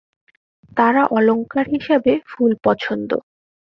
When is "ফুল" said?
2.29-2.51